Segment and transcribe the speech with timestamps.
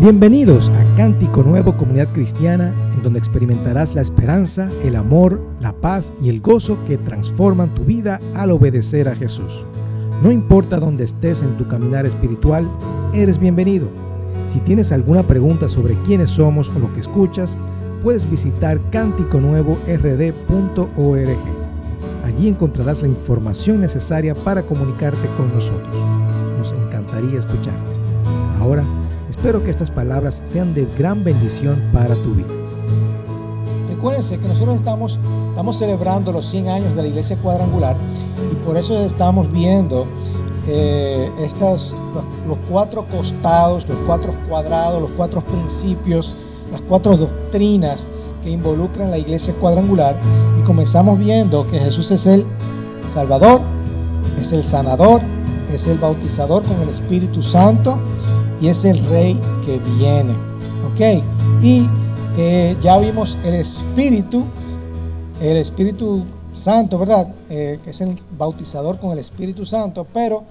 [0.00, 6.10] Bienvenidos a Cántico Nuevo Comunidad Cristiana, en donde experimentarás la esperanza, el amor, la paz
[6.22, 9.66] y el gozo que transforman tu vida al obedecer a Jesús.
[10.22, 12.66] No importa dónde estés en tu caminar espiritual,
[13.12, 13.90] eres bienvenido.
[14.46, 17.58] Si tienes alguna pregunta sobre quiénes somos o lo que escuchas,
[18.02, 21.38] puedes visitar cánticonuevord.org.
[22.24, 25.94] Allí encontrarás la información necesaria para comunicarte con nosotros.
[26.56, 28.00] Nos encantaría escucharte.
[28.58, 28.82] Ahora,
[29.40, 32.52] Espero que estas palabras sean de gran bendición para tu vida.
[33.88, 35.18] Recuérdense que nosotros estamos,
[35.78, 37.96] celebrando los 100 años de la iglesia cuadrangular
[38.52, 40.04] y por eso estamos viendo
[40.66, 41.96] eh, estas,
[42.46, 46.34] los, cuatro costados, los cuatro cuadrados, los cuatro principios,
[46.70, 48.06] las cuatro doctrinas
[48.44, 50.20] que involucran la iglesia cuadrangular
[50.58, 52.44] y comenzamos viendo que Jesús es el
[53.08, 53.62] Salvador,
[54.38, 55.22] es el sanador,
[55.72, 57.98] es el bautizador con el Espíritu Santo
[58.60, 60.34] y es el rey que viene.
[60.92, 61.24] ¿Ok?
[61.62, 61.86] Y
[62.36, 64.44] eh, ya vimos el Espíritu,
[65.40, 67.32] el Espíritu Santo, ¿verdad?
[67.48, 70.44] Eh, que es el bautizador con el Espíritu Santo, pero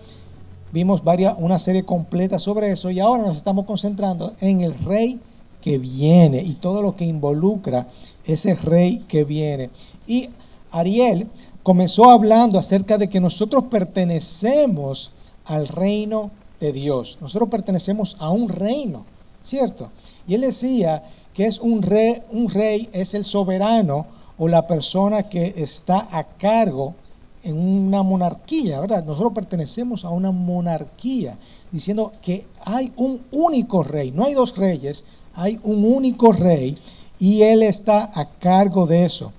[0.72, 5.20] vimos varias, una serie completa sobre eso y ahora nos estamos concentrando en el rey
[5.62, 7.88] que viene y todo lo que involucra
[8.26, 9.70] ese rey que viene.
[10.08, 10.30] Y
[10.72, 11.28] Ariel
[11.64, 15.12] comenzó hablando acerca de que nosotros pertenecemos
[15.46, 17.18] al reino de Dios.
[17.22, 19.06] Nosotros pertenecemos a un reino,
[19.42, 19.90] ¿cierto?
[20.28, 24.06] Y él decía que es un rey, un rey es el soberano
[24.38, 26.96] o la persona que está a cargo
[27.44, 29.04] en una monarquía, ¿verdad?
[29.04, 31.38] Nosotros pertenecemos a una monarquía,
[31.72, 36.78] diciendo que hay un único rey, no hay dos reyes, hay un único rey
[37.18, 39.32] y él está a cargo de eso.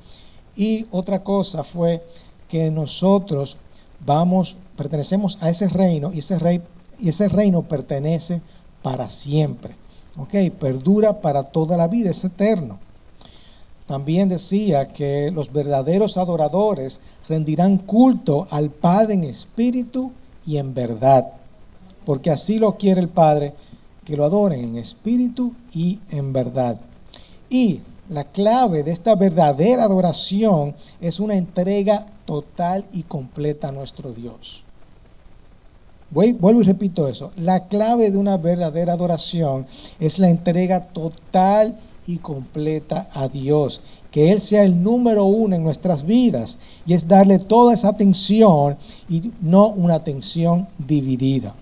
[0.56, 2.02] Y otra cosa fue
[2.48, 3.56] que nosotros
[4.04, 6.60] vamos, pertenecemos a ese reino y ese rey
[7.00, 8.42] y ese reino pertenece
[8.82, 9.74] para siempre.
[10.16, 10.34] ¿Ok?
[10.58, 12.78] Perdura para toda la vida, es eterno.
[13.86, 20.12] También decía que los verdaderos adoradores rendirán culto al Padre en espíritu
[20.46, 21.32] y en verdad,
[22.06, 23.52] porque así lo quiere el Padre,
[24.04, 26.78] que lo adoren en espíritu y en verdad.
[27.48, 34.12] Y la clave de esta verdadera adoración es una entrega total y completa a nuestro
[34.12, 34.64] Dios.
[36.10, 37.30] Vuelvo y repito eso.
[37.36, 39.66] La clave de una verdadera adoración
[40.00, 43.80] es la entrega total y completa a Dios.
[44.10, 46.58] Que Él sea el número uno en nuestras vidas.
[46.84, 48.76] Y es darle toda esa atención
[49.08, 51.54] y no una atención dividida.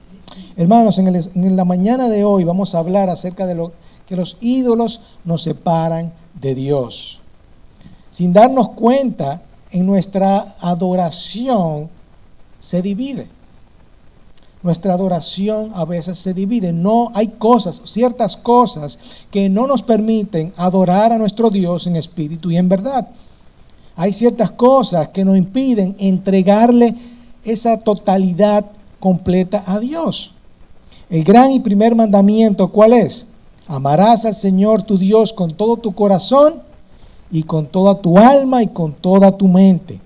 [0.57, 3.73] Hermanos, en, en la mañana de hoy vamos a hablar acerca de lo
[4.07, 6.11] que los ídolos nos separan
[6.41, 7.21] de Dios.
[8.09, 11.91] Sin darnos cuenta, en nuestra adoración
[12.59, 13.29] se divide
[14.69, 16.75] nuestra adoración a veces se divide.
[16.75, 18.99] No hay cosas, ciertas cosas
[19.31, 23.09] que no nos permiten adorar a nuestro Dios en espíritu y en verdad.
[23.97, 26.95] Hay ciertas cosas que nos impiden entregarle
[27.45, 28.67] esa totalidad
[29.01, 30.33] completa a Dios.
[31.09, 33.27] El gran y primer mandamiento, ¿cuál es?
[33.67, 36.56] Amarás al Señor tu Dios con todo tu corazón
[37.31, 39.99] y con toda tu alma y con toda tu mente.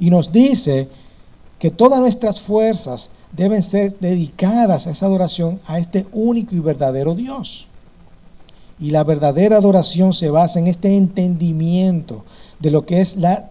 [0.00, 0.88] Y nos dice
[1.60, 7.14] que todas nuestras fuerzas deben ser dedicadas a esa adoración a este único y verdadero
[7.14, 7.68] Dios.
[8.78, 12.24] Y la verdadera adoración se basa en este entendimiento
[12.60, 13.50] de lo que es la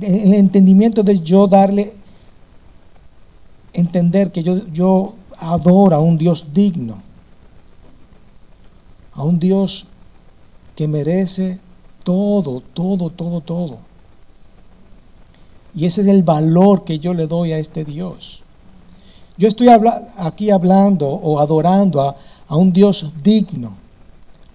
[0.00, 1.92] el entendimiento de yo darle
[3.72, 7.02] entender que yo, yo adoro a un Dios digno,
[9.12, 9.86] a un Dios
[10.76, 11.58] que merece
[12.04, 13.78] todo, todo, todo, todo.
[15.74, 18.42] Y ese es el valor que yo le doy a este Dios.
[19.40, 19.68] Yo estoy
[20.18, 22.14] aquí hablando o adorando a,
[22.46, 23.72] a un Dios digno,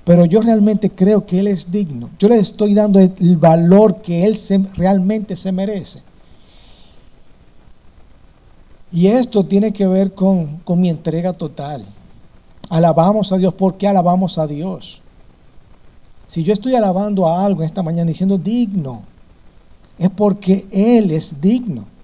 [0.04, 2.12] pero yo realmente creo que Él es digno.
[2.20, 4.38] Yo le estoy dando el valor que Él
[4.76, 6.04] realmente se merece.
[8.92, 11.84] Y esto tiene que ver con, con, mi entrega total.
[12.70, 13.56] Alabamos a Dios.
[13.56, 15.02] ¿Por qué alabamos a Dios?
[16.28, 19.02] Si yo estoy alabando a algo esta mañana diciendo digno,
[19.98, 21.95] es porque Él es digno.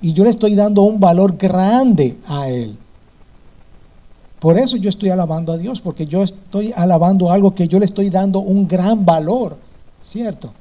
[0.00, 2.76] Y yo le estoy dando un valor grande a Él.
[4.40, 7.86] Por eso yo estoy alabando a Dios, porque yo estoy alabando algo que yo le
[7.86, 9.56] estoy dando un gran valor,
[10.02, 10.52] ¿cierto?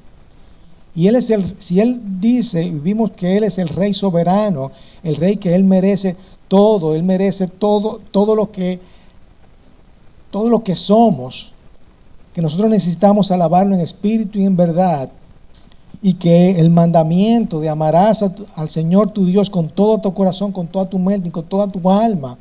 [0.95, 4.71] Y Él es el, si Él dice, vimos que Él es el Rey soberano,
[5.03, 6.15] el Rey que Él merece
[6.47, 8.79] todo, Él merece todo, todo lo que,
[10.31, 11.51] todo lo que somos,
[12.33, 15.09] que nosotros necesitamos alabarlo en espíritu y en verdad
[16.01, 18.23] y que el mandamiento de amarás
[18.55, 21.67] al Señor tu Dios con todo tu corazón, con toda tu mente y con toda
[21.67, 22.37] tu alma,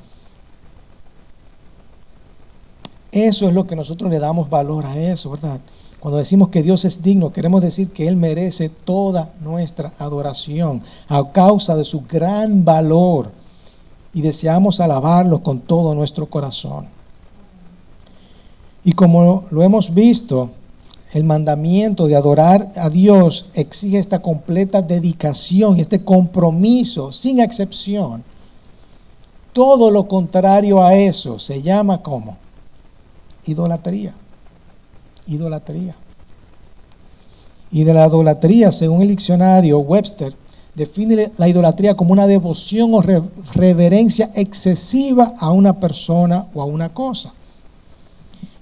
[3.15, 5.61] Eso es lo que nosotros le damos valor a eso, ¿verdad?
[6.01, 11.31] Cuando decimos que Dios es digno, queremos decir que Él merece toda nuestra adoración a
[11.31, 13.31] causa de su gran valor
[14.13, 16.89] y deseamos alabarlo con todo nuestro corazón.
[18.83, 20.51] Y como lo hemos visto,
[21.15, 28.25] el mandamiento de adorar a Dios exige esta completa dedicación y este compromiso sin excepción.
[29.53, 32.37] Todo lo contrario a eso se llama como
[33.47, 34.13] idolatría.
[35.29, 35.95] Idolatría.
[37.71, 40.35] Y de la idolatría, según el diccionario Webster,
[40.75, 43.03] define la idolatría como una devoción o
[43.55, 47.33] reverencia excesiva a una persona o a una cosa.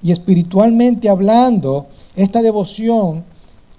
[0.02, 3.24] Y espiritualmente hablando, esta devoción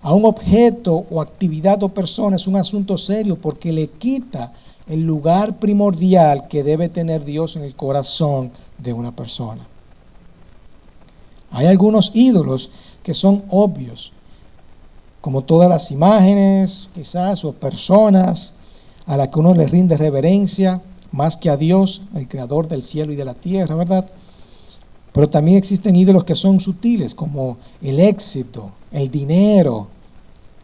[0.01, 4.53] a un objeto o actividad o persona es un asunto serio porque le quita
[4.87, 9.65] el lugar primordial que debe tener Dios en el corazón de una persona.
[11.51, 12.69] Hay algunos ídolos
[13.01, 14.11] que son obvios,
[15.21, 18.53] como todas las imágenes, quizás, o personas
[19.05, 20.81] a las que uno le rinde reverencia,
[21.11, 24.09] más que a Dios, el creador del cielo y de la tierra, ¿verdad?
[25.13, 29.87] Pero también existen ídolos que son sutiles, como el éxito, el dinero,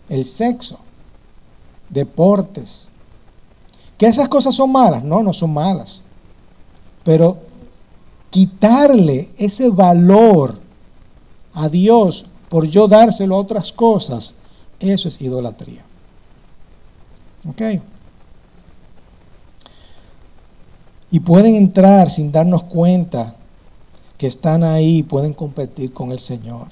[0.10, 0.80] el sexo,
[1.88, 2.90] deportes.
[3.98, 5.04] ¿Que esas cosas son malas?
[5.04, 6.02] No, no son malas.
[7.04, 7.38] Pero
[8.32, 10.60] quitarle ese valor
[11.54, 14.36] a Dios por yo dárselo a otras cosas,
[14.80, 15.86] eso es idolatría.
[17.48, 17.62] ¿Ok?
[21.12, 23.36] Y pueden entrar sin darnos cuenta
[24.20, 26.68] que están ahí pueden competir con el Señor.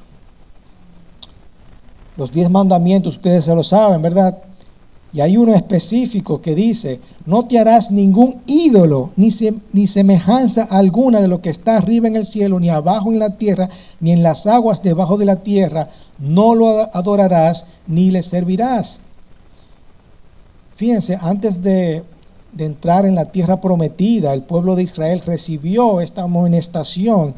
[2.17, 4.37] Los diez mandamientos ustedes se lo saben, ¿verdad?
[5.13, 9.29] Y hay uno específico que dice, no te harás ningún ídolo, ni,
[9.71, 13.37] ni semejanza alguna de lo que está arriba en el cielo, ni abajo en la
[13.37, 13.69] tierra,
[14.01, 15.89] ni en las aguas debajo de la tierra.
[16.19, 18.99] No lo adorarás, ni le servirás.
[20.75, 22.03] Fíjense, antes de,
[22.57, 27.35] de entrar en la tierra prometida, el pueblo de Israel recibió esta amonestación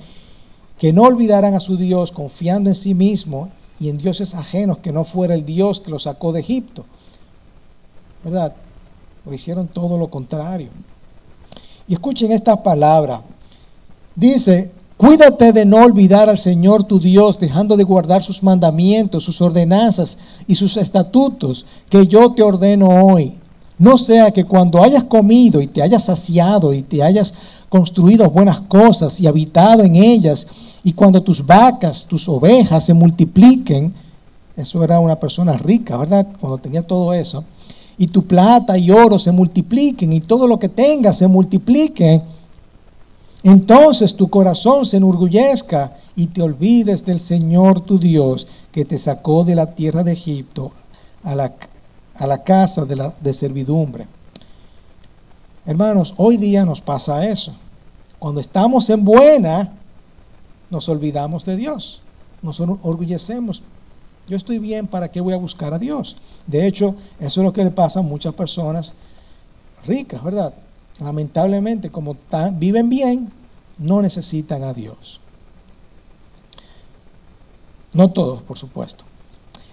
[0.78, 3.50] que no olvidaran a su Dios confiando en sí mismo
[3.82, 6.86] y en dioses ajenos que no fuera el Dios que los sacó de Egipto.
[8.24, 8.56] ¿Verdad?
[9.24, 10.70] Pero hicieron todo lo contrario.
[11.88, 13.22] Y escuchen esta palabra.
[14.16, 19.42] Dice, cuídate de no olvidar al Señor tu Dios, dejando de guardar sus mandamientos, sus
[19.42, 20.18] ordenanzas
[20.48, 23.39] y sus estatutos que yo te ordeno hoy
[23.80, 27.34] no sea que cuando hayas comido y te hayas saciado y te hayas
[27.70, 30.46] construido buenas cosas y habitado en ellas,
[30.84, 33.94] y cuando tus vacas, tus ovejas se multipliquen,
[34.58, 36.28] eso era una persona rica, ¿verdad?
[36.40, 37.46] Cuando tenía todo eso,
[37.98, 42.22] y tu plata y oro se multipliquen y todo lo que tengas se multiplique,
[43.44, 49.46] entonces tu corazón se enorgullezca y te olvides del Señor tu Dios que te sacó
[49.46, 50.74] de la tierra de Egipto
[51.24, 51.54] a la
[52.20, 54.08] a la casa de, la, de servidumbre.
[55.66, 57.56] Hermanos, hoy día nos pasa eso.
[58.20, 59.72] Cuando estamos en buena,
[60.70, 62.02] nos olvidamos de Dios,
[62.42, 63.64] nos orgullecemos.
[64.28, 66.18] Yo estoy bien, ¿para qué voy a buscar a Dios?
[66.46, 68.94] De hecho, eso es lo que le pasa a muchas personas
[69.86, 70.54] ricas, ¿verdad?
[71.00, 72.18] Lamentablemente, como
[72.54, 73.30] viven bien,
[73.78, 75.22] no necesitan a Dios.
[77.94, 79.06] No todos, por supuesto.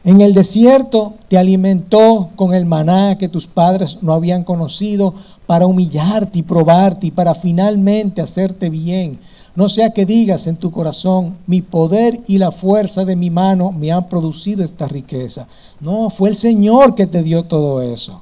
[0.07, 5.15] En el desierto te alimentó con el maná que tus padres no habían conocido
[5.49, 9.19] para humillarte y probarte y para finalmente hacerte bien.
[9.57, 13.73] No sea que digas en tu corazón, mi poder y la fuerza de mi mano
[13.73, 15.49] me han producido esta riqueza.
[15.81, 18.21] No, fue el Señor que te dio todo eso.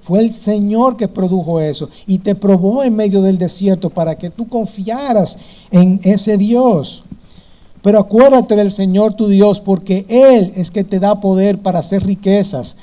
[0.00, 4.30] Fue el Señor que produjo eso y te probó en medio del desierto para que
[4.30, 5.36] tú confiaras
[5.70, 7.04] en ese Dios.
[7.86, 12.04] Pero acuérdate del Señor tu Dios, porque Él es que te da poder para hacer
[12.04, 12.78] riquezas,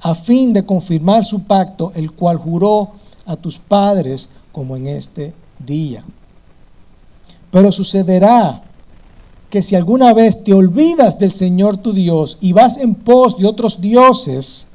[0.00, 2.90] a fin de confirmar su pacto, el cual juró
[3.24, 5.32] a tus padres como en este
[5.64, 6.04] día.
[7.52, 8.64] Pero sucederá
[9.48, 13.46] que si alguna vez te olvidas del Señor tu Dios y vas en pos de
[13.46, 14.66] otros dioses,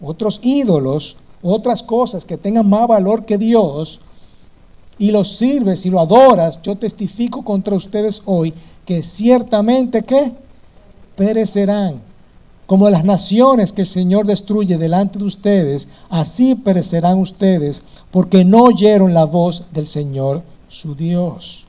[0.00, 4.00] otros ídolos, otras cosas que tengan más valor que Dios,
[4.98, 8.52] y los sirves y lo adoras, yo testifico contra ustedes hoy
[8.88, 10.32] que ciertamente que
[11.14, 12.00] perecerán.
[12.64, 18.62] Como las naciones que el Señor destruye delante de ustedes, así perecerán ustedes, porque no
[18.62, 21.66] oyeron la voz del Señor su Dios.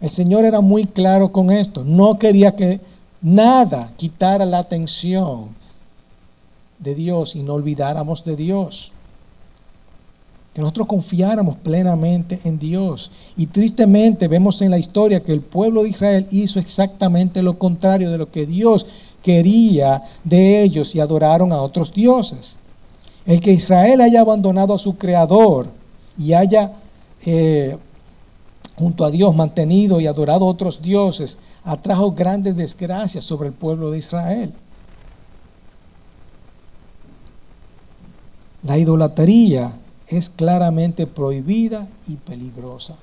[0.00, 1.84] El Señor era muy claro con esto.
[1.84, 2.80] No quería que
[3.22, 5.54] nada quitara la atención
[6.80, 8.90] de Dios y no olvidáramos de Dios.
[10.56, 13.10] Que nosotros confiáramos plenamente en Dios.
[13.36, 18.10] Y tristemente vemos en la historia que el pueblo de Israel hizo exactamente lo contrario
[18.10, 18.86] de lo que Dios
[19.22, 22.56] quería de ellos y adoraron a otros dioses.
[23.26, 25.68] El que Israel haya abandonado a su creador
[26.16, 26.72] y haya
[27.26, 27.76] eh,
[28.76, 33.90] junto a Dios mantenido y adorado a otros dioses, atrajo grandes desgracias sobre el pueblo
[33.90, 34.54] de Israel.
[38.62, 42.96] La idolatría es claramente prohibida y peligrosa.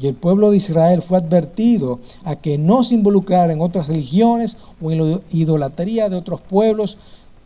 [0.00, 4.56] Y el pueblo de Israel fue advertido a que no se involucrara en otras religiones
[4.80, 6.96] o en la idolatría de otros pueblos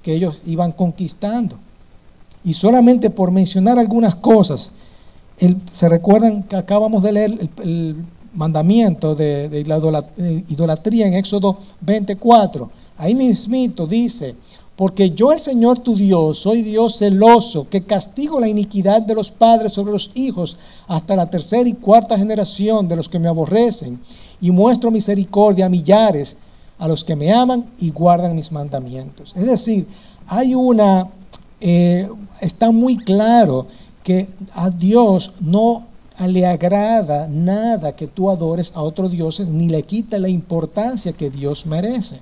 [0.02, 1.56] que ellos iban conquistando.
[2.44, 4.70] Y solamente por mencionar algunas cosas,
[5.72, 7.96] se recuerdan que acabamos de leer el,
[8.32, 9.78] mandamiento de, la
[10.48, 12.70] idolatría en Éxodo 24.
[12.98, 14.36] Ahí mismito dice,
[14.76, 19.30] porque yo el Señor tu Dios soy Dios celoso, que castigo la iniquidad de los
[19.30, 23.98] padres sobre los hijos hasta la tercera y cuarta generación de los que me aborrecen,
[24.40, 26.36] y muestro misericordia a millares
[26.78, 29.32] a los que me aman y guardan mis mandamientos.
[29.34, 29.86] Es decir,
[30.26, 31.08] hay una,
[31.60, 32.08] eh,
[32.42, 33.66] está muy claro
[34.04, 35.86] que a Dios no
[36.20, 41.30] le agrada nada que tú adores a otros dioses, ni le quita la importancia que
[41.30, 42.20] Dios merece.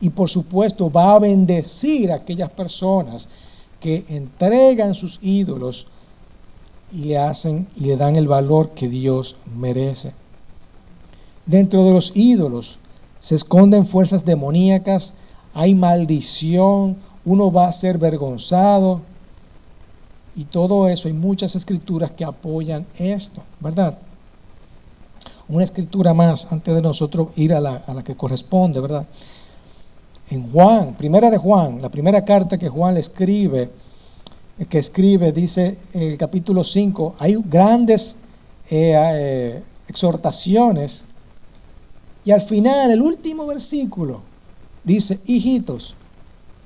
[0.00, 3.28] Y por supuesto va a bendecir a aquellas personas
[3.80, 5.86] que entregan sus ídolos
[6.92, 10.12] y le hacen y le dan el valor que Dios merece.
[11.46, 12.78] Dentro de los ídolos
[13.20, 15.14] se esconden fuerzas demoníacas,
[15.54, 19.02] hay maldición, uno va a ser vergonzado,
[20.38, 23.98] y todo eso, hay muchas escrituras que apoyan esto, ¿verdad?
[25.48, 29.04] Una escritura más antes de nosotros ir a la, que corresponde, ¿verdad?
[30.30, 33.70] En Juan, primera de Juan, la primera carta que Juan le escribe,
[34.68, 38.16] que escribe, dice el capítulo 5, hay grandes
[38.70, 41.04] eh, eh, exhortaciones
[42.24, 44.22] y al final, el último versículo,
[44.84, 45.94] dice, hijitos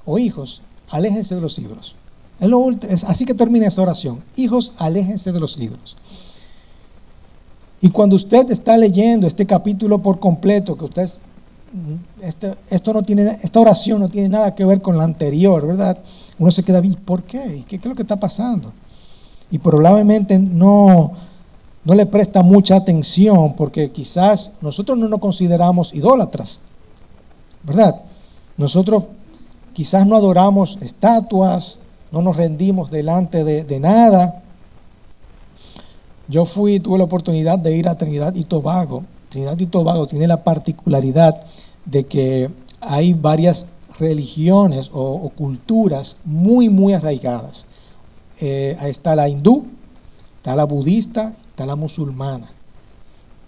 [0.04, 1.94] o hijos, aléjense de los ídolos
[3.06, 4.22] así que termina esa oración.
[4.36, 5.96] Hijos, aléjense de los ídolos.
[7.80, 11.08] Y cuando usted está leyendo este capítulo por completo, que usted
[12.20, 15.98] este, esto no tiene, esta oración no tiene nada que ver con la anterior, ¿verdad?
[16.38, 17.64] Uno se queda, ¿y por qué?
[17.66, 18.72] ¿Qué, qué es lo que está pasando?
[19.50, 21.12] Y probablemente no,
[21.84, 26.60] no le presta mucha atención porque quizás nosotros no nos consideramos idólatras,
[27.62, 28.02] ¿verdad?
[28.56, 29.04] Nosotros
[29.72, 31.78] quizás no adoramos estatuas,
[32.10, 34.42] no nos rendimos delante de, nada.
[36.28, 39.04] Yo fui, tuve la oportunidad de ir a Trinidad y Tobago.
[39.32, 41.44] Trinidad y Tobago tiene la particularidad
[41.84, 43.66] de que hay varias
[43.98, 47.66] religiones o, culturas muy, muy arraigadas.
[48.40, 49.66] Eh, ahí está la hindú,
[50.36, 52.50] está la budista, está la musulmana.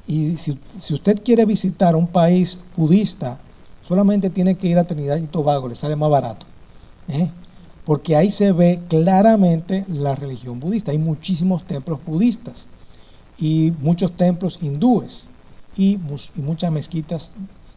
[0.07, 3.39] Y si, si, usted quiere visitar un país budista,
[3.83, 6.47] solamente tiene que ir a Trinidad y Tobago, le sale más barato.
[7.09, 7.31] ¿eh?
[7.85, 10.91] porque ahí se ve claramente la religión budista.
[10.91, 12.67] Hay muchísimos templos budistas
[13.39, 15.29] y muchos templos hindúes
[15.77, 15.99] y,
[16.37, 17.33] muchas mezquitas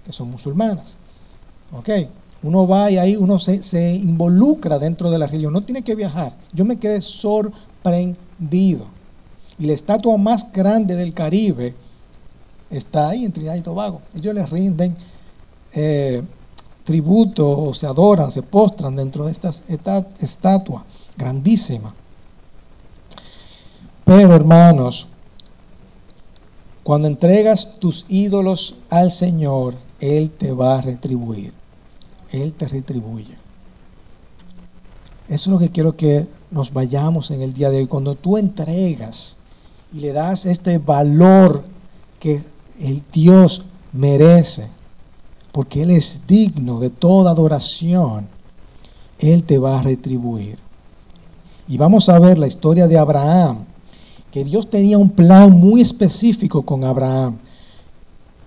[0.06, 0.98] que son musulmanas.
[1.72, 1.90] ¿Ok?
[2.44, 5.54] Uno va y ahí uno se, se, involucra dentro de la religión.
[5.54, 6.34] No tiene que viajar.
[6.54, 8.86] Yo me quedé sorprendido.
[9.60, 11.74] Y la estatua más grande del Caribe
[12.70, 14.02] está ahí en Trinidad y Tobago.
[14.16, 14.96] Ellos les rinden
[15.74, 16.22] eh,
[16.84, 19.50] tributo o se adoran, se postran dentro de esta
[20.20, 20.86] estatua
[21.18, 21.94] grandísima.
[24.06, 25.08] Pero hermanos,
[26.88, 31.52] cuando entregas tus ídolos al Señor, Él te va a retribuir.
[32.32, 33.38] Él te retribuye.
[35.28, 37.88] Eso es lo que quiero que nos vayamos en el día de hoy.
[37.88, 39.36] Cuando tú entregas
[39.92, 41.66] y le das este valor
[42.22, 42.42] que
[42.80, 44.70] el Dios merece,
[45.52, 48.30] porque Él es digno de toda adoración,
[49.20, 50.58] Él te va a retribuir.
[51.68, 53.66] Y vamos a ver la historia de Abraham,
[54.32, 57.38] que Dios tenía un plan muy específico con Abraham.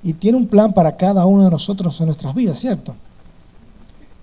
[0.03, 2.95] Y tiene un plan para cada uno de nosotros en nuestras vidas, ¿cierto?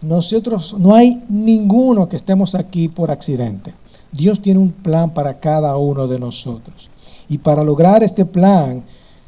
[0.02, 3.74] Nosotros, no hay ninguno que estemos aquí por accidente.
[4.12, 6.90] Dios tiene un plan para cada uno de nosotros.
[7.28, 8.84] Y para lograr este plan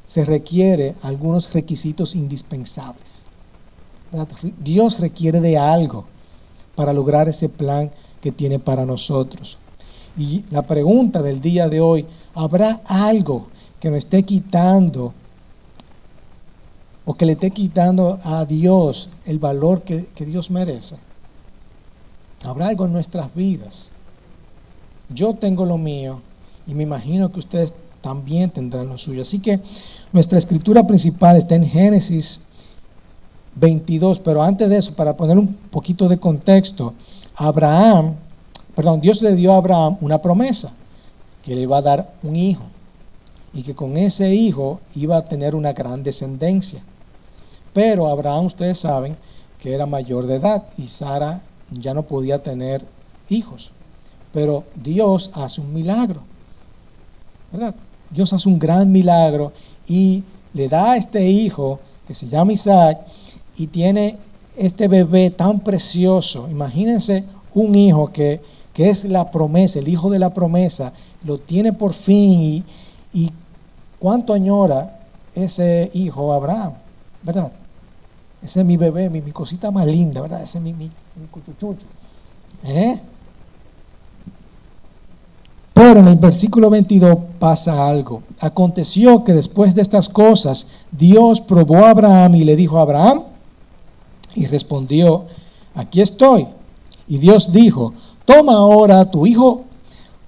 [0.05, 3.25] se requiere algunos requisitos indispensables.
[4.63, 6.05] Dios requiere de algo
[6.75, 9.57] para lograr ese plan que tiene para nosotros.
[10.17, 13.47] Y la pregunta del día de hoy, ¿habrá algo
[13.79, 15.13] que nos esté quitando
[17.05, 20.97] o que le esté quitando a Dios el valor que, que Dios merece?
[22.45, 23.89] ¿Habrá algo en nuestras vidas
[25.09, 26.21] yo tengo lo mío
[26.67, 29.23] y me imagino que ustedes también tendrán lo suyo.
[29.23, 29.59] Así que
[30.13, 32.41] nuestra escritura principal está en Génesis
[33.55, 36.93] 22, pero antes de eso, para poner un poquito de contexto,
[37.35, 38.15] Abraham,
[38.79, 40.71] perdón, Dios le dio a Abraham una promesa,
[41.43, 42.63] que le iba a dar un hijo
[43.51, 46.81] y que con ese hijo iba a tener una gran descendencia.
[47.73, 49.17] Pero Abraham, ustedes saben,
[49.59, 52.85] que era mayor de edad y Sara ya no podía tener
[53.27, 53.71] hijos.
[54.31, 56.21] Pero Dios hace un milagro,
[57.51, 57.75] ¿verdad?
[58.09, 59.51] Dios hace un gran milagro
[59.89, 63.01] y le da a este hijo que se llama Isaac
[63.57, 64.15] y tiene
[64.55, 66.47] este bebé tan precioso.
[66.49, 68.39] Imagínense un hijo que,
[68.79, 70.93] es la promesa, el hijo de la promesa,
[71.23, 72.63] lo tiene por fin
[73.13, 73.31] y,
[73.99, 74.99] cuánto añora
[75.33, 76.73] ese hijo Abraham,
[77.21, 77.51] ¿verdad?
[78.41, 80.41] Ese es mi bebé, mi, cosita más linda, ¿verdad?
[80.41, 81.27] Ese es mi, mi, mi
[82.63, 82.99] ¿Eh?
[85.73, 88.23] Pero en el versículo 22 pasa algo.
[88.39, 93.23] Aconteció que después de estas cosas, Dios probó a Abraham y le dijo a Abraham,
[94.35, 95.25] y respondió,
[95.73, 96.47] aquí estoy.
[97.07, 97.93] Y Dios dijo,
[98.29, 99.63] toma ahora tu hijo,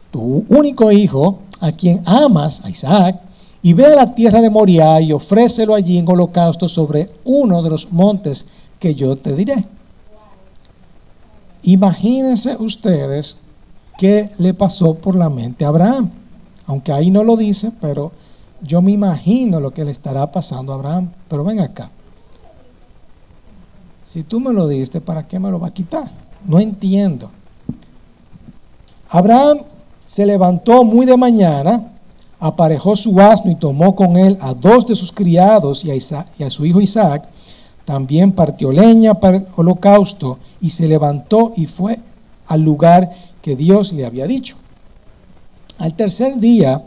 [0.10, 3.22] tu único hijo, a quien amas, a Isaac,
[3.62, 7.70] y ve a la tierra de Moriah y ofrécelo allí en holocausto sobre uno de
[7.70, 8.48] los montes
[8.80, 9.68] que yo te diré.
[11.62, 13.38] Imagínense ustedes
[14.00, 16.10] qué le pasó por la mente a Abraham.
[16.66, 18.14] Aunque ahí no lo dice, pero
[18.64, 21.12] yo me imagino lo que le estará pasando a Abraham.
[21.28, 21.92] Pero ven acá.
[24.04, 26.10] Si tú me lo diste, ¿para qué me lo va a quitar?
[26.48, 27.30] No entiendo.
[29.12, 29.60] Abraham
[30.06, 31.92] se levantó muy de mañana,
[32.40, 35.92] aparejó su asno y tomó con él a dos de sus criados y
[36.44, 37.28] a, su hijo Isaac.
[37.84, 42.00] También partió leña para el holocausto y se levantó y fue
[42.48, 44.56] al lugar que Dios le había dicho.
[45.78, 46.82] Al tercer día,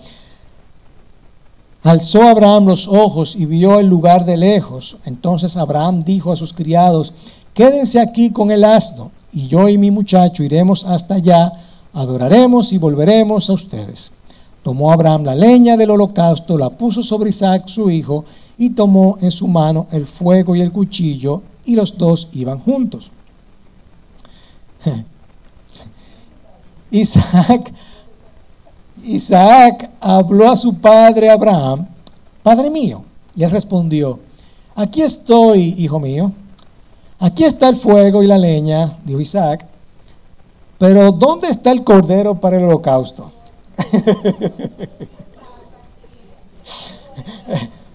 [1.83, 4.97] alzó Abraham los ojos y vio el lugar de lejos.
[5.05, 7.13] Entonces Abraham dijo a sus criados,
[7.53, 11.53] quédense aquí con el asno, y yo y mi muchacho iremos hasta allá,
[11.95, 14.13] adoraremos y volveremos a ustedes.
[14.63, 18.25] Tomó Abraham la leña del holocausto, la puso sobre Isaac su hijo,
[18.57, 23.11] y tomó en su mano el fuego y el cuchillo, y los dos iban juntos.
[26.91, 27.73] Isaac,
[29.03, 31.87] Isaac habló a su padre Abraham,
[32.43, 33.05] Padre mío,
[33.35, 34.21] y él respondió,
[34.75, 36.31] aquí estoy, hijo mío,
[37.19, 39.67] aquí está el fuego y la leña, dijo Isaac,
[40.79, 43.31] pero ¿dónde está el cordero para el holocausto?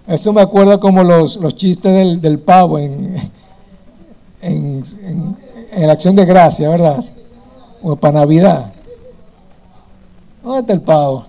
[0.07, 3.15] Eso me acuerda como los, los chistes del, pavo en,
[4.41, 7.03] en, en, la acción de gracia, ¿verdad?
[7.83, 8.73] O para Navidad.
[10.43, 11.25] ¿Dónde está el pavo?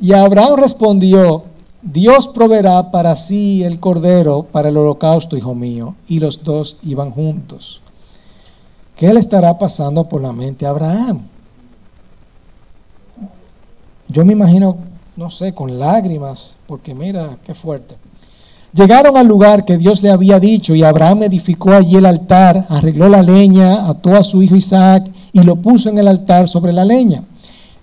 [0.00, 1.44] Y Abraham respondió,
[1.80, 5.94] Dios proveerá para sí el cordero para el holocausto, hijo mío.
[6.08, 7.82] Y los dos iban juntos.
[8.96, 11.20] ¿Qué le estará pasando por la mente a Abraham?
[14.08, 14.76] Yo me imagino,
[15.16, 17.96] no sé, con lágrimas, porque mira, qué fuerte.
[18.72, 23.08] Llegaron al lugar que Dios le había dicho y Abraham edificó allí el altar, arregló
[23.08, 26.84] la leña, ató a su hijo Isaac y lo puso en el altar sobre la
[26.84, 27.22] leña.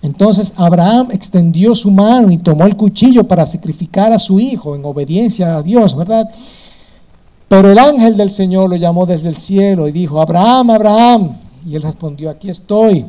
[0.02, 4.84] Entonces Abraham extendió su mano y tomó el cuchillo para sacrificar a su hijo en
[4.84, 6.28] obediencia a Dios, ¿verdad?
[7.52, 11.36] Pero el ángel del Señor lo llamó desde el cielo y dijo, Abraham, Abraham.
[11.66, 13.04] Y él respondió, aquí estoy.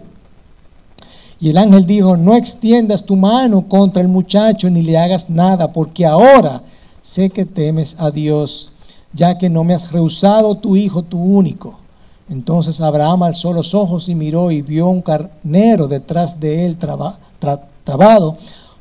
[1.40, 5.72] Y el ángel dijo, no extiendas tu mano contra el muchacho ni le hagas nada,
[5.72, 6.62] porque ahora
[7.02, 8.74] sé que temes a Dios,
[9.14, 11.80] ya que no me has rehusado tu hijo, tu único.
[12.28, 18.38] Entonces Abraham alzó los ojos y miró y vio un carnero detrás de él trabado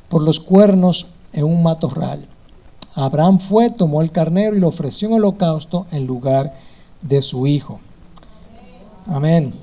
[0.09, 2.27] por los cuernos en un matorral.
[2.95, 6.55] Abraham fue, tomó el carnero y lo ofreció en holocausto en lugar
[7.01, 7.79] de su hijo.
[9.07, 9.53] Amén.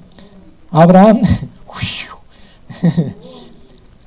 [0.70, 1.20] Abraham,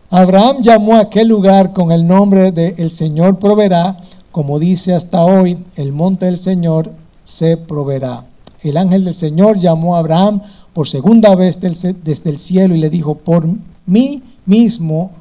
[0.10, 3.98] Abraham llamó a aquel lugar con el nombre de El Señor proveerá,
[4.32, 6.92] como dice hasta hoy, el monte del Señor
[7.24, 8.26] se proveerá
[8.70, 10.42] el ángel del Señor llamó a Abraham
[10.74, 13.48] por segunda vez desde el cielo y le dijo, por
[13.86, 15.12] mí mismo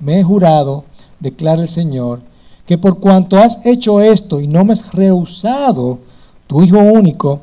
[0.00, 0.84] me he jurado,
[1.20, 2.20] declara el Señor,
[2.66, 5.98] que por cuanto has hecho esto y no me has rehusado
[6.46, 7.40] tu Hijo único,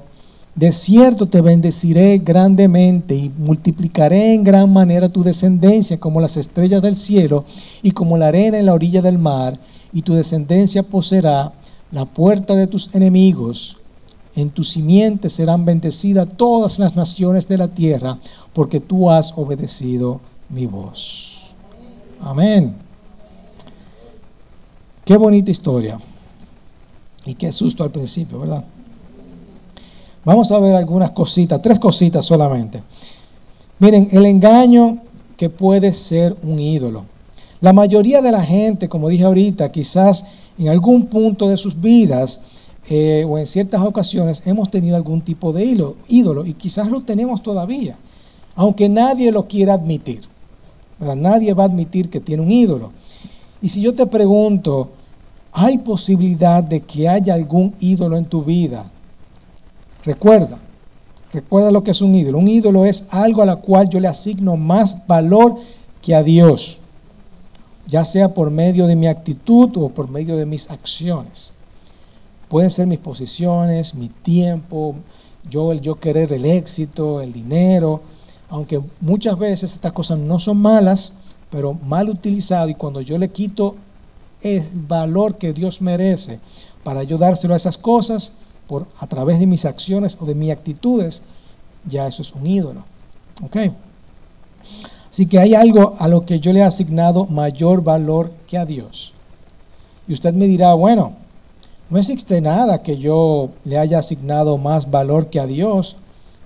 [0.55, 6.81] de cierto te bendeciré grandemente y multiplicaré en gran manera tu descendencia como las estrellas
[6.81, 7.45] del cielo
[7.81, 9.57] y como la arena en la orilla del mar,
[9.93, 11.51] y tu descendencia poseerá
[11.91, 13.77] la puerta de tus enemigos
[14.35, 18.17] en tu simiente serán bendecidas todas las naciones de la tierra,
[18.53, 21.53] porque tú has obedecido mi voz.
[22.21, 22.75] Amén.
[25.11, 25.99] Qué bonita historia.
[27.25, 28.63] Y qué susto al principio, ¿verdad?
[30.23, 32.81] Vamos a ver algunas cositas, tres cositas solamente.
[33.79, 34.99] Miren, el engaño
[35.35, 37.03] que puede ser un ídolo.
[37.59, 40.23] La mayoría de la gente, como dije ahorita, quizás
[40.57, 42.39] en algún punto de sus vidas
[42.89, 47.01] eh, o en ciertas ocasiones hemos tenido algún tipo de ídolo, ídolo y quizás lo
[47.01, 47.97] tenemos todavía,
[48.55, 50.21] aunque nadie lo quiera admitir.
[51.01, 52.93] Nadie va a admitir que tiene un ídolo.
[53.61, 55.00] Y si yo te pregunto,
[55.51, 58.89] ¿hay posibilidad de que haya algún ídolo en tu vida?
[60.03, 60.59] Recuerda,
[61.31, 62.39] recuerda lo que es un ídolo.
[62.39, 65.57] Un ídolo es algo a la cual yo le asigno más valor
[66.01, 66.79] que a Dios,
[67.87, 71.53] ya sea por medio de mi actitud o por medio de mis acciones.
[72.47, 74.95] Pueden ser mis posiciones, mi tiempo,
[75.49, 78.01] yo el yo querer el éxito, el dinero,
[78.49, 81.13] aunque muchas veces estas cosas no son malas,
[81.49, 83.75] pero mal utilizado y cuando yo le quito
[84.41, 86.39] el valor que Dios merece
[86.83, 88.33] para ayudárselo a esas cosas
[88.67, 91.23] por a través de mis acciones o de mis actitudes,
[91.85, 92.85] ya eso es un ídolo.
[93.43, 93.57] ¿Ok?
[95.11, 98.65] Así que hay algo a lo que yo le he asignado mayor valor que a
[98.65, 99.13] Dios.
[100.07, 101.13] Y usted me dirá, bueno,
[101.89, 105.97] no existe nada que yo le haya asignado más valor que a Dios,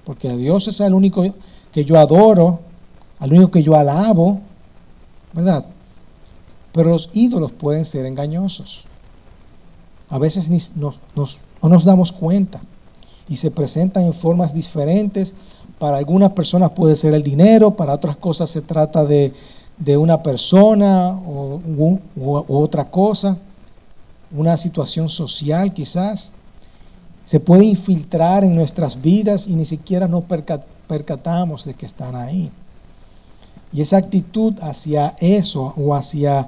[0.04, 1.24] porque a Dios es el único
[1.72, 2.60] que yo adoro,
[3.20, 4.40] al único que yo alabo,
[5.34, 5.66] ¿verdad?
[6.76, 8.86] Pero los ídolos pueden ser engañosos.
[10.10, 10.94] A veces no
[11.64, 12.62] nos damos cuenta
[13.30, 15.34] y se presentan en formas diferentes.
[15.80, 19.34] Para algunas personas puede ser el dinero, para otras cosas se trata de,
[19.98, 21.62] una persona o,
[22.50, 23.38] otra cosa,
[24.32, 26.34] una situación social quizás.
[27.24, 30.26] Se puede infiltrar en nuestras vidas y ni siquiera nos
[30.88, 32.52] percatamos de que están ahí.
[33.76, 36.48] Y esa actitud hacia eso o hacia,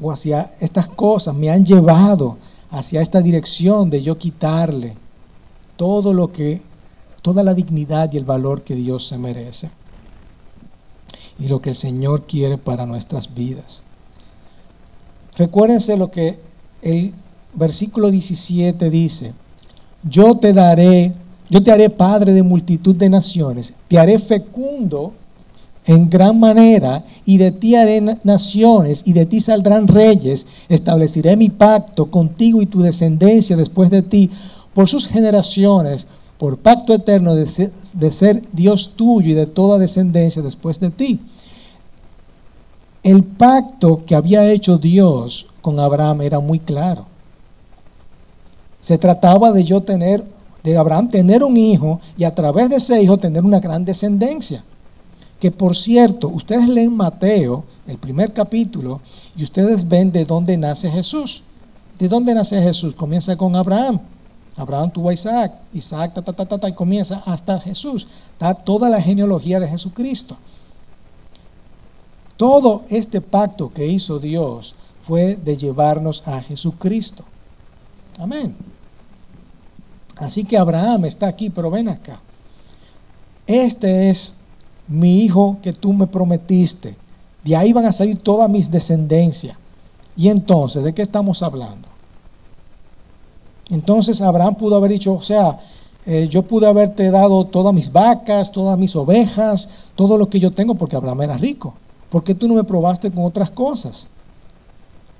[0.00, 2.38] o hacia estas cosas me han llevado
[2.70, 4.96] hacia esta dirección de yo quitarle
[5.76, 6.62] todo lo que,
[7.20, 9.70] toda la dignidad y el valor que Dios se merece.
[11.38, 13.82] Y lo que el Señor quiere para nuestras vidas.
[15.36, 16.38] Recuérdense lo que
[16.80, 17.12] el
[17.52, 19.34] versículo 17 dice,
[20.02, 21.12] yo te daré
[21.50, 25.12] yo te haré padre de multitud de naciones, te haré fecundo
[25.86, 30.46] en gran manera, y de ti haré naciones, y de ti saldrán reyes.
[30.68, 34.30] Estableceré mi pacto contigo y tu descendencia después de ti,
[34.72, 36.06] por sus generaciones,
[36.38, 40.90] por pacto eterno de ser, de ser Dios tuyo y de toda descendencia después de
[40.90, 41.20] ti.
[43.02, 47.06] El pacto que había hecho Dios con Abraham era muy claro.
[48.80, 50.24] Se trataba de yo tener
[50.64, 54.64] de Abraham tener un hijo y a través de ese hijo tener una gran descendencia.
[55.44, 59.02] Que por cierto, ustedes leen Mateo, el primer capítulo,
[59.36, 61.42] y ustedes ven de dónde nace Jesús.
[61.98, 62.94] ¿De dónde nace Jesús?
[62.94, 64.00] Comienza con Abraham.
[64.56, 68.06] Abraham tuvo a Isaac, Isaac, ta, ta, ta, ta, y comienza hasta Jesús.
[68.32, 70.38] Está toda la genealogía de Jesucristo.
[72.38, 77.22] Todo este pacto que hizo Dios fue de llevarnos a Jesucristo.
[78.18, 78.56] Amén.
[80.16, 82.18] Así que Abraham está aquí, pero ven acá.
[83.46, 84.36] Este es
[84.88, 86.96] mi hijo que tú me prometiste.
[87.42, 89.56] De ahí van a salir todas mis descendencias.
[90.16, 91.88] Y entonces, ¿de qué estamos hablando?
[93.70, 95.58] Entonces Abraham pudo haber dicho, o sea,
[96.06, 100.52] eh, yo pude haberte dado todas mis vacas, todas mis ovejas, todo lo que yo
[100.52, 101.74] tengo, porque Abraham era rico.
[102.10, 104.08] ¿Por qué tú no me probaste con otras cosas?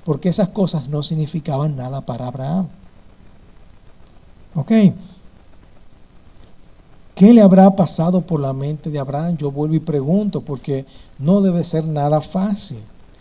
[0.04, 2.68] Porque esas cosas no significaban nada para Abraham.
[4.54, 4.72] ¿Ok?
[7.14, 9.36] ¿Qué le habrá pasado por la mente de Abraham?
[9.36, 10.84] Yo vuelvo y pregunto, porque
[11.18, 12.78] no debe ser nada fácil.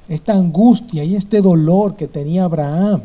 [0.09, 3.03] Esta angustia y este dolor que tenía Abraham.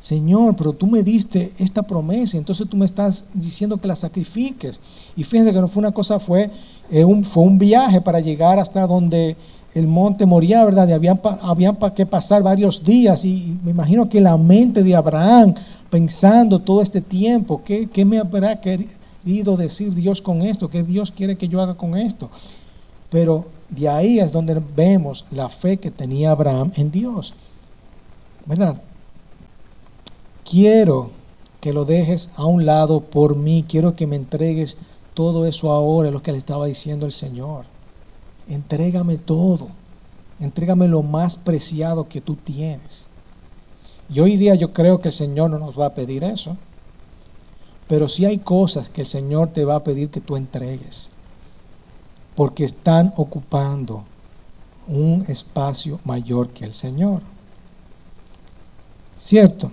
[0.00, 4.80] Señor, pero tú me diste esta promesa, entonces tú me estás diciendo que la sacrifiques.
[5.14, 6.50] Y fíjense que no fue una cosa, fue,
[6.90, 9.36] eh, un, fue un viaje para llegar hasta donde
[9.74, 10.88] el monte moría, ¿verdad?
[10.88, 13.26] Y habían, habían que pasar varios días.
[13.26, 15.52] Y, me imagino que la mente de Abraham,
[15.90, 20.70] pensando todo este tiempo, ¿qué, ¿qué, me habrá querido decir Dios con esto?
[20.70, 22.30] ¿Qué Dios quiere que yo haga con esto?
[23.10, 27.34] Pero de ahí es donde vemos la fe que tenía Abraham en Dios.
[28.46, 28.80] ¿Verdad?
[30.48, 31.10] Quiero
[31.60, 33.64] que lo dejes a un lado por mí.
[33.68, 34.76] Quiero que me entregues
[35.14, 37.66] todo eso ahora, lo que le estaba diciendo el Señor
[38.50, 39.68] entrégame todo,
[40.40, 43.06] entrégame lo más preciado que tú tienes.
[44.12, 46.56] Y hoy día yo creo que el Señor no nos va a pedir eso,
[47.90, 51.10] pero sí hay cosas que el Señor te va a pedir que tú entregues.
[52.36, 54.04] porque están ocupando
[54.86, 57.20] un espacio mayor que el Señor.
[59.16, 59.72] ¿Cierto?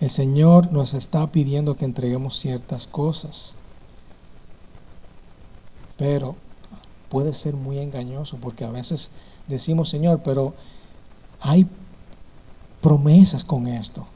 [0.00, 3.54] El Señor nos está pidiendo que entreguemos ciertas cosas,
[5.96, 6.34] pero
[7.08, 9.12] puede ser muy engañoso porque a veces
[9.46, 10.52] decimos, Señor, pero
[11.40, 11.66] hay
[12.80, 14.08] promesas con esto,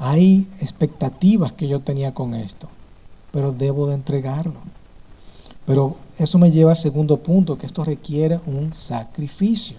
[0.00, 2.70] hay expectativas que yo tenía con esto,
[3.32, 4.60] pero debo de entregarlo.
[5.66, 9.76] Pero eso me lleva al segundo punto, que esto requiere un sacrificio.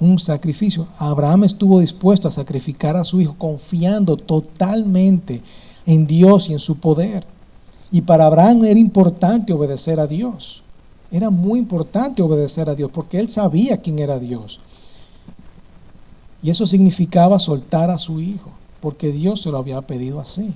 [0.00, 0.88] Un sacrificio.
[0.98, 5.42] Abraham estuvo dispuesto a sacrificar a su hijo confiando totalmente
[5.84, 7.26] en Dios y en su poder.
[7.90, 10.62] Y para Abraham era importante obedecer a Dios.
[11.10, 14.60] Era muy importante obedecer a Dios porque él sabía quién era Dios.
[16.42, 20.54] Y eso significaba soltar a su hijo, porque Dios se lo había pedido así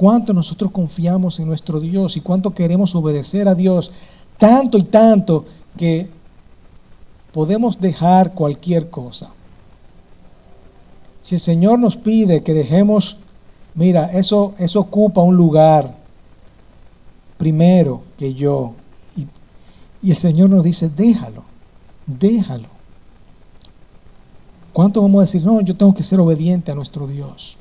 [0.00, 3.92] cuánto nosotros confiamos en nuestro Dios y cuánto queremos obedecer a Dios,
[4.38, 5.44] tanto y tanto
[5.76, 6.08] que
[7.34, 9.30] podemos dejar cualquier cosa.
[11.20, 13.18] Si el Señor nos pide que dejemos,
[13.74, 15.94] mira, eso, eso ocupa un lugar
[17.36, 18.72] primero que yo.
[19.18, 19.26] Y,
[20.00, 21.44] y el Señor nos dice, déjalo,
[22.06, 22.69] déjalo.
[24.72, 27.56] ¿Cuánto vamos a decir, no, yo tengo que ser obediente a nuestro Dios?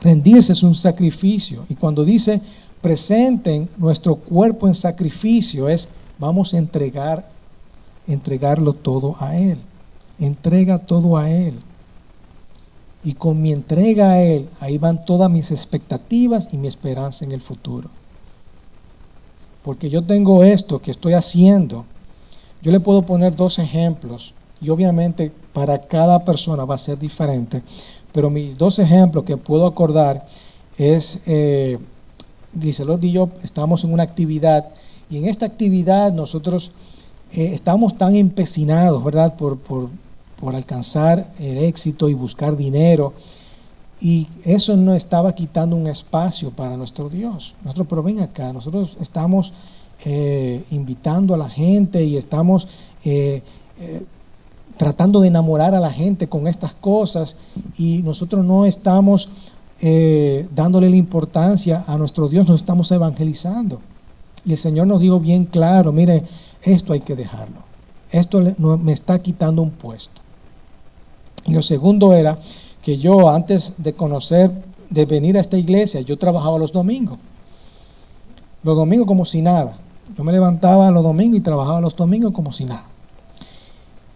[0.00, 1.64] Rendirse es un sacrificio.
[1.68, 2.40] Y cuando dice
[2.80, 7.28] presenten nuestro cuerpo en sacrificio, es vamos a entregar,
[8.06, 9.58] entregarlo todo a Él.
[10.18, 11.58] Entrega todo a Él.
[13.04, 17.32] Y con mi entrega a Él, ahí van todas mis expectativas y mi esperanza en
[17.32, 17.90] el futuro.
[19.62, 21.84] Porque yo tengo esto que estoy haciendo.
[22.62, 27.62] Yo le puedo poner dos ejemplos y obviamente para cada persona va a ser diferente.
[28.12, 30.26] Pero mis dos ejemplos que puedo acordar
[30.76, 31.78] es, eh,
[32.52, 34.68] dice los y yo estamos en una actividad
[35.10, 36.70] y en esta actividad nosotros
[37.32, 39.90] eh, estamos tan empecinados, ¿verdad?, por, por,
[40.36, 43.12] por alcanzar el éxito y buscar dinero.
[44.00, 47.56] Y eso no estaba quitando un espacio para nuestro Dios.
[47.64, 49.52] Nosotros, pero ven acá, nosotros estamos
[50.04, 52.68] eh, invitando a la gente y estamos
[54.78, 57.36] tratando de enamorar a la gente con estas cosas
[57.76, 59.28] y nosotros no estamos
[59.80, 63.80] eh, dándole la importancia a nuestro Dios, nos estamos evangelizando.
[64.44, 66.24] Y el Señor nos dijo bien claro, mire,
[66.62, 67.62] esto hay que dejarlo.
[68.10, 70.22] Esto me está quitando un puesto.
[71.44, 72.38] Y lo segundo era
[72.82, 74.50] que yo antes de conocer,
[74.88, 77.18] de venir a esta iglesia, yo trabajaba los domingos.
[78.62, 79.76] Los domingos como si nada.
[80.16, 82.86] Yo me levantaba los domingos y trabajaba los domingos como si nada.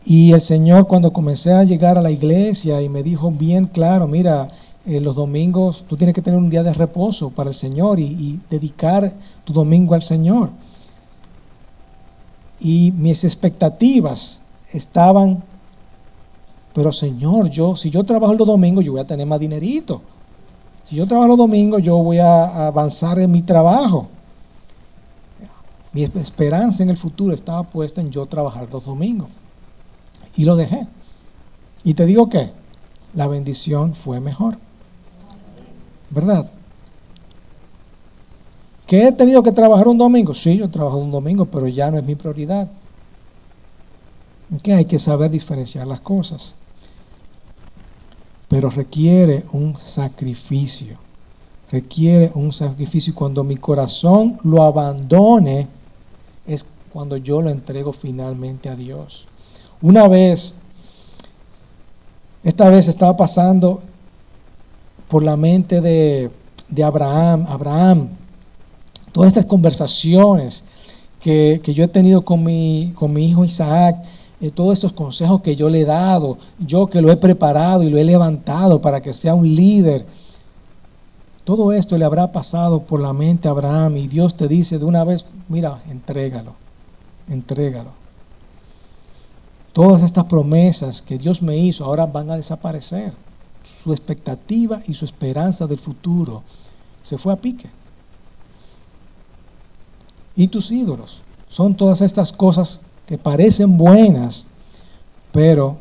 [0.05, 4.09] Y el Señor cuando comencé a llegar a la iglesia y me dijo bien claro,
[4.09, 4.49] mira,
[4.85, 8.41] eh, los domingos tú tienes que tener un día de reposo para el Señor y,
[8.51, 9.13] dedicar
[9.45, 10.51] tu domingo al Señor.
[12.59, 15.43] Y mis expectativas estaban,
[16.75, 20.03] pero Señor, yo si yo trabajo los domingos yo voy a tener más dinerito.
[20.83, 24.09] Si yo trabajo los domingos yo voy a avanzar en mi trabajo.
[25.93, 29.29] Mi esperanza en el futuro estaba puesta en yo trabajar los domingos
[30.37, 30.87] y lo dejé.
[31.85, 32.51] Y te digo que
[33.15, 34.59] la bendición fue mejor.
[36.11, 36.51] ¿Verdad?
[38.87, 40.35] ¿Que he tenido que trabajar un domingo?
[40.35, 42.71] Sí, yo he trabajado un domingo, pero ya no es mi prioridad.
[44.63, 46.57] Que hay que saber diferenciar las cosas.
[48.49, 50.99] Pero requiere un sacrificio.
[51.71, 53.15] Requiere un sacrificio.
[53.15, 55.69] Cuando mi corazón lo abandone,
[56.47, 59.27] es cuando yo lo entrego finalmente a Dios.
[59.83, 60.55] Una vez,
[62.45, 63.81] esta vez estaba pasando
[65.09, 66.31] por la mente de,
[66.85, 68.09] Abraham, Abraham,
[69.11, 70.63] todas estas conversaciones
[71.21, 74.05] que, yo he tenido con mi, con mi hijo Isaac,
[74.41, 77.91] eh, todos estos consejos que yo le he dado, yo que lo he preparado y
[77.91, 80.07] lo he levantado para que sea un líder.
[81.43, 84.85] Todo esto le habrá pasado por la mente a Abraham y Dios te dice de
[84.85, 86.55] una vez, mira, entrégalo,
[87.29, 88.02] entrégalo.
[89.73, 93.15] Todas estas promesas que Dios me hizo ahora van a desaparecer.
[93.65, 96.43] Su expectativa y su esperanza del futuro
[97.03, 97.71] se fue a pique.
[100.35, 104.47] Y tus ídolos son todas estas cosas que parecen buenas,
[105.31, 105.77] pero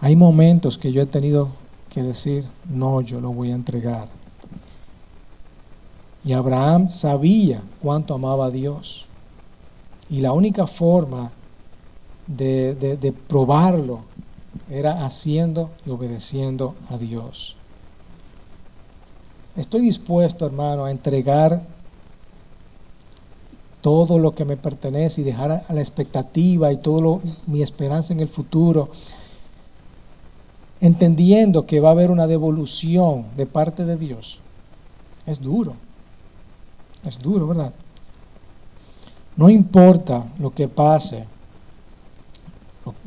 [0.00, 1.48] hay momentos que yo he tenido
[1.88, 4.08] que decir, no, yo lo voy a entregar.
[6.24, 9.06] Y Abraham sabía cuánto amaba a Dios.
[10.10, 11.32] Y la única forma
[12.26, 14.00] de, probarlo
[14.70, 17.56] era haciendo y obedeciendo a Dios.
[19.56, 21.62] estoy dispuesto, hermano, a entregar
[23.80, 28.20] todo lo que me pertenece y dejar a la expectativa y todo mi esperanza en
[28.20, 28.88] el futuro,
[30.80, 34.40] entendiendo que va a haber una devolución de parte de Dios.
[35.26, 35.76] Es duro,
[37.04, 37.74] es duro, ¿verdad?
[39.36, 41.26] No importa lo que pase,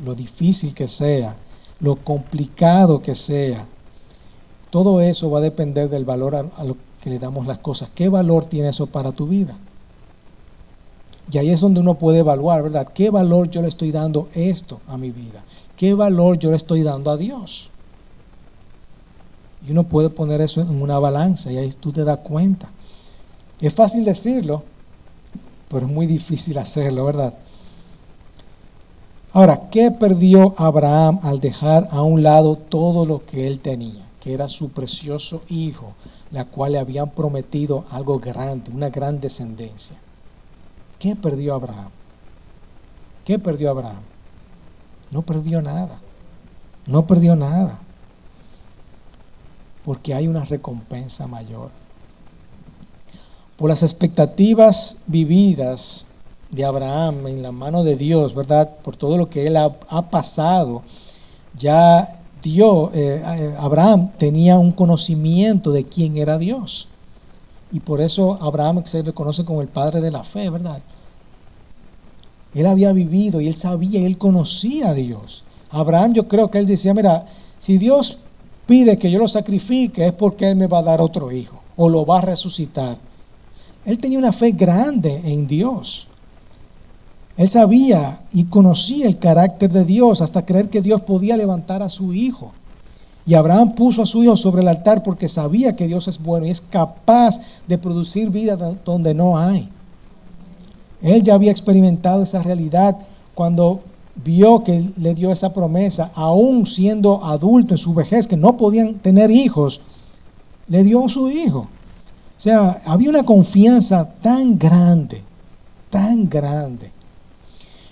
[0.04, 1.36] lo, difícil que sea,
[1.80, 3.66] lo complicado que sea,
[4.70, 7.90] todo eso va a depender del valor a lo que le damos las cosas.
[7.94, 9.56] ¿Qué valor tiene eso para tu vida?
[11.30, 12.88] Y ahí es donde uno puede evaluar, ¿verdad?
[12.88, 15.44] ¿Qué valor yo le estoy dando esto a mi vida?
[15.76, 17.70] ¿Qué valor yo le estoy dando a Dios?
[19.66, 22.70] Y uno puede poner eso en una balanza y ahí tú te das cuenta.
[23.60, 24.62] Es fácil decirlo,
[25.68, 27.34] pero es muy difícil hacerlo, ¿verdad?
[29.32, 34.04] Ahora, ¿qué perdió Abraham al dejar a un lado todo lo que él tenía?
[34.20, 35.94] Que era su precioso hijo,
[36.30, 39.98] la cual le habían prometido algo grande, una gran descendencia.
[40.98, 41.90] ¿Qué perdió Abraham?
[43.24, 44.02] ¿Qué perdió Abraham?
[45.10, 46.00] No perdió nada.
[46.86, 47.78] No perdió nada.
[49.84, 51.70] Porque hay una recompensa mayor.
[53.58, 56.06] Por las expectativas vividas
[56.50, 58.70] de Abraham en la mano de Dios, ¿verdad?
[58.82, 60.82] Por todo lo que él ha, pasado,
[61.54, 66.88] ya Dios, eh, eh, Abraham tenía un conocimiento de quién era Dios.
[67.70, 70.80] Y por eso Abraham se le conoce como el padre de la fe, ¿verdad?
[72.54, 75.44] Él había vivido y él sabía él conocía a Dios.
[75.68, 77.26] Abraham yo creo que él decía, mira,
[77.58, 78.18] si Dios
[78.68, 81.88] pide que yo lo sacrifique es porque Él me va a dar otro hijo o
[81.88, 82.98] lo va a resucitar.
[83.88, 86.08] Él tenía una fe grande en Dios.
[87.38, 91.88] Él sabía y conocía el carácter de Dios hasta creer que Dios podía levantar a
[91.88, 92.52] su hijo.
[93.24, 96.44] Y Abraham puso a su hijo sobre el altar porque sabía que Dios es bueno
[96.44, 99.70] y es capaz de producir vida donde no hay.
[101.00, 102.94] Él ya había experimentado esa realidad
[103.34, 103.80] cuando
[104.22, 108.96] vio que le dio esa promesa, aún siendo adulto en su vejez, que no podían
[108.96, 109.80] tener hijos,
[110.66, 111.68] le dio a su hijo.
[112.38, 115.20] O sea, había una confianza tan grande,
[115.90, 116.92] tan grande.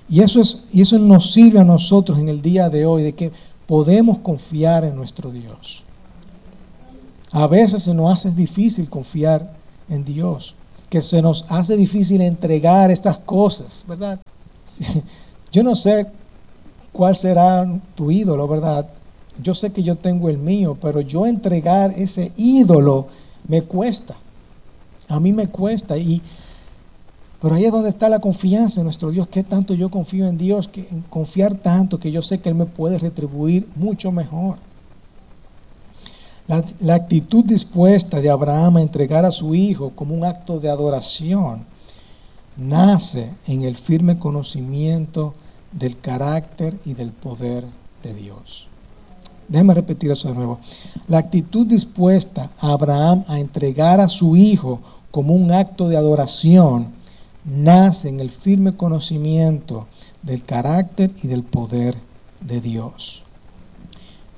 [0.08, 3.12] Y eso, es, y eso nos sirve a nosotros en el día de hoy, de
[3.12, 3.32] que
[3.66, 5.82] podemos confiar en nuestro Dios.
[7.32, 9.52] A veces se nos hace difícil confiar
[9.88, 10.54] en Dios,
[10.90, 14.20] que se nos hace difícil entregar estas cosas, ¿verdad?
[15.50, 16.06] Yo no sé
[16.92, 18.86] cuál será tu ídolo, ¿verdad?
[19.42, 23.08] Yo sé que yo tengo el mío, pero yo entregar ese ídolo
[23.48, 24.14] me cuesta.
[25.08, 25.96] A mí me cuesta.
[25.96, 26.22] Y,
[27.40, 29.28] pero ahí es donde está la confianza en nuestro Dios.
[29.28, 30.68] ¿Qué tanto yo confío en Dios?
[30.68, 34.58] Que, en confiar tanto que yo sé que Él me puede retribuir mucho mejor.
[36.48, 41.66] La, actitud dispuesta de Abraham a entregar a su hijo como un acto de adoración
[42.56, 45.34] nace en el firme conocimiento
[45.72, 47.64] del carácter y del poder
[48.02, 48.65] de Dios.
[49.48, 50.58] Déjeme repetir eso de nuevo.
[51.06, 54.80] La actitud dispuesta a Abraham a entregar a su hijo
[55.10, 56.88] como un acto de adoración
[57.44, 59.86] nace en el firme conocimiento
[60.22, 61.96] del carácter y del poder
[62.40, 63.22] de Dios.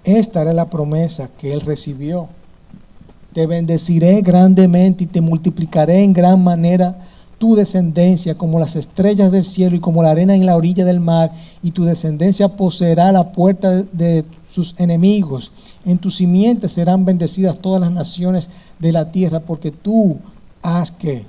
[0.05, 2.29] Esta era la promesa que él recibió.
[3.33, 6.99] Te bendeciré grandemente y te multiplicaré en gran manera
[7.39, 11.01] tu descendencia como las estrellas del cielo y como la arena en la orilla del
[11.01, 15.53] mar, y tu descendencia poseerá la puerta de sus enemigos.
[15.85, 20.19] En tu simiente serán bendecidas todas las naciones de la tierra, porque tú
[20.63, 21.27] has que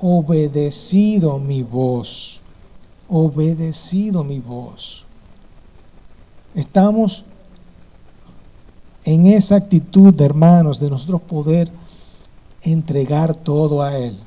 [0.00, 2.40] obedecido mi voz,
[3.08, 5.04] obedecido mi voz.
[6.54, 7.24] Estamos
[9.04, 11.70] en esa actitud de hermanos, de nosotros poder
[12.62, 14.18] entregar todo a Él,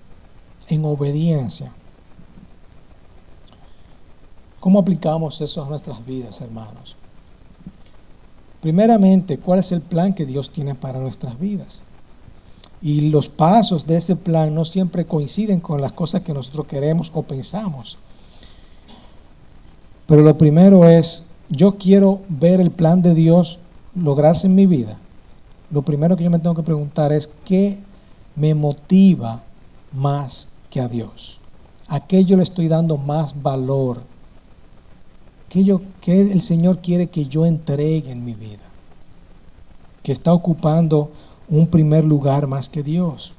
[0.70, 1.72] en obediencia.
[4.60, 6.96] ¿Cómo aplicamos eso a nuestras vidas, hermanos?
[8.62, 11.82] Primeramente, ¿cuál es el plan que Dios tiene para nuestras vidas?
[12.82, 17.12] Y los pasos de ese plan no siempre coinciden con las cosas que nosotros queremos
[17.13, 17.98] o pensamos.
[20.08, 23.60] Pero lo primero es, yo quiero ver el plan de Dios
[23.96, 24.98] lograrse en mi vida,
[25.72, 27.78] lo primero que yo me tengo que preguntar es qué
[28.36, 29.44] me motiva
[29.94, 31.40] más que a Dios.
[31.88, 34.02] ¿A qué yo le estoy dando más valor?
[35.50, 38.65] ¿Qué, yo, qué el Señor quiere que yo entregue en mi vida?
[40.04, 41.12] Que está ocupando
[41.48, 43.34] un primer lugar más que Dios.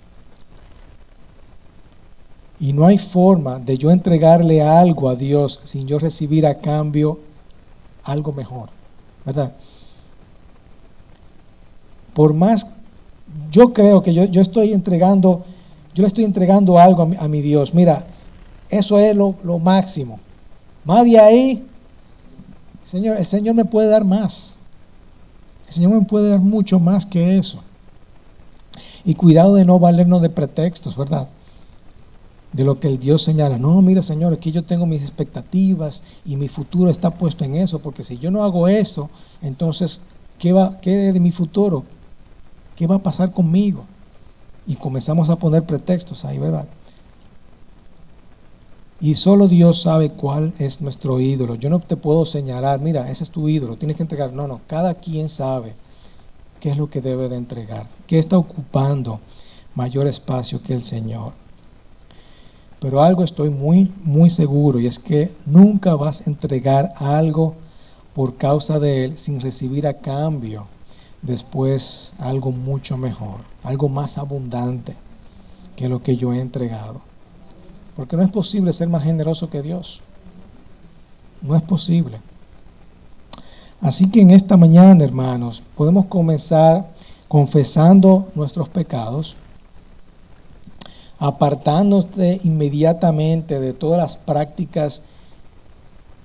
[2.59, 7.21] Y no hay forma de yo entregarle algo a Dios sin yo recibir a cambio
[8.03, 8.71] algo mejor.
[9.25, 9.55] ¿Verdad?
[12.21, 12.67] por más
[13.51, 15.45] yo creo que yo, yo estoy entregando,
[16.01, 17.75] yo le estoy entregando algo a mi, Dios.
[17.75, 18.07] Mira,
[18.71, 20.19] eso es lo, lo máximo.
[20.83, 21.67] Más de ahí,
[22.83, 24.57] Señor, el Señor me puede dar más.
[25.67, 27.63] El Señor me puede dar mucho más que eso.
[29.05, 31.29] Y cuidado de no valernos de pretextos, ¿verdad?
[32.55, 33.59] De lo que el Dios señala.
[33.59, 37.81] No, mira, Señor, aquí yo tengo mis expectativas y mi futuro está puesto en eso,
[37.81, 39.11] porque si yo no hago eso,
[39.43, 40.01] entonces,
[40.39, 41.85] ¿qué, va, qué de mi futuro?
[42.75, 43.85] ¿Qué va a pasar conmigo?
[44.71, 46.69] Y comenzamos a poner pretextos ahí, ¿verdad?
[49.01, 51.57] Y solo Dios sabe cuál es nuestro ídolo.
[51.57, 54.33] Yo no te puedo señalar, mira, ese es tu ídolo, tienes que entregar.
[54.33, 55.75] No, no, cada quien sabe
[56.61, 59.19] qué es lo que debe de entregar, qué está ocupando
[59.75, 61.33] mayor espacio que el Señor.
[62.79, 67.57] Pero algo estoy muy, muy seguro y es que nunca vas a entregar algo
[68.15, 70.69] por causa de Él sin recibir a cambio
[71.23, 74.97] después algo mucho mejor, algo más abundante
[75.77, 77.01] que lo que yo he entregado.
[77.97, 80.01] Porque no es posible ser más generoso que Dios.
[81.43, 82.19] No es posible.
[83.81, 86.89] Así que en esta mañana, hermanos, podemos comenzar
[87.29, 89.37] confesando nuestros pecados,
[91.19, 95.03] apartándote inmediatamente de todas las prácticas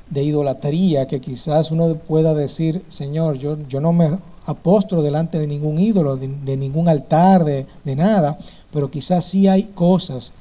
[0.10, 5.48] de idolatría que quizás uno pueda decir, Señor, yo, yo no me apostro delante de
[5.48, 8.38] ningún ídolo, de, ningún altar, de, de nada,
[8.72, 10.34] pero quizás sí hay cosas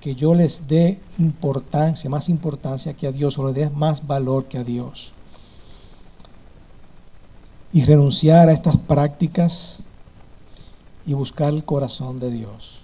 [0.00, 4.44] que yo les dé importancia, más importancia que a Dios, o le dé más valor
[4.44, 5.12] que a Dios.
[7.72, 9.82] Y renunciar a estas prácticas
[11.04, 12.78] y buscar el corazón de Dios.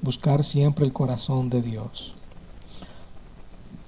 [0.00, 2.14] Buscar siempre el corazón de Dios.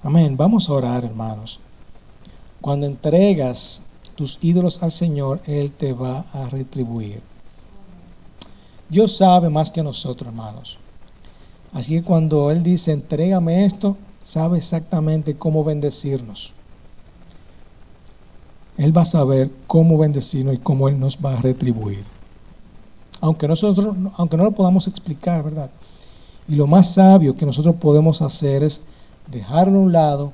[0.03, 0.37] Amén.
[0.37, 1.61] Vamos a orar, hermanos.
[2.61, 3.83] Cuando entregas
[4.21, 7.23] tus ídolos al Señor, Él te va a retribuir.
[8.91, 10.79] Dios sabe más que nosotros, hermanos.
[11.73, 16.53] Así que cuando Él dice, entrégame esto, sabe exactamente cómo bendecirnos.
[18.77, 22.05] Él va a saber cómo bendecirnos y cómo Él nos va a retribuir.
[23.23, 25.71] Aunque nosotros, aunque no lo podamos explicar, ¿verdad?
[26.47, 28.83] Y lo más sabio que nosotros podemos hacer es
[29.31, 30.33] dejarlo a un lado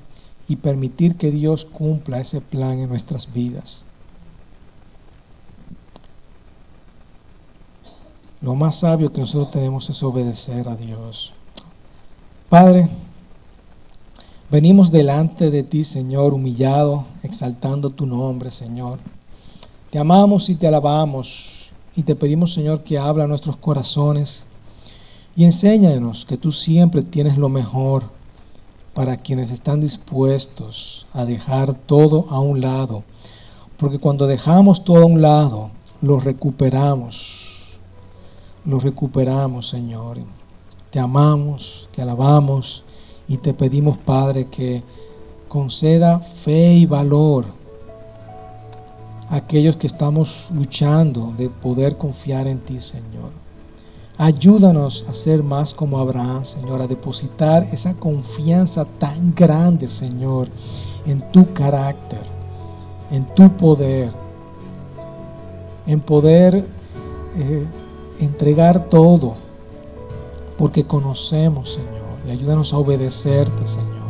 [0.49, 3.85] y permitir que Dios cumpla ese plan en nuestras vidas.
[8.41, 11.33] Lo más sabio que nosotros tenemos es obedecer a Dios.
[12.49, 12.89] Padre,
[14.51, 19.01] venimos delante de ti, Señor, humillado, exaltando tu nombre, Señor.
[19.91, 24.45] Te amamos y te alabamos y te pedimos, Señor, que habla nuestros corazones
[25.35, 28.16] y enséñanos que tú siempre tienes lo mejor
[28.97, 33.05] para quienes están dispuestos a dejar todo a un lado.
[33.77, 35.71] Porque cuando dejamos todo a un lado,
[36.03, 37.47] lo recuperamos
[38.67, 40.19] lo recuperamos, Señor.
[40.91, 42.83] Te amamos, te alabamos
[43.29, 44.83] y te pedimos, Padre, que
[45.49, 47.45] conceda fe y valor
[49.29, 53.46] a aquellos que estamos luchando de poder confiar en ti, Señor.
[54.19, 60.49] Ayúdanos a ser más como Abraham, Señor, a depositar esa confianza tan grande, Señor,
[61.05, 62.23] en tu carácter,
[63.11, 64.11] en tu poder,
[65.87, 66.65] en poder
[67.37, 67.67] eh,
[68.19, 69.35] entregar todo,
[70.57, 74.07] porque conocemos, Señor, y ayúdanos a obedecerte, Señor.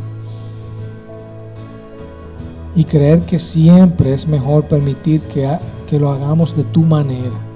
[2.75, 5.49] Y creer que siempre es mejor permitir que,
[5.85, 7.46] que lo hagamos de tu manera.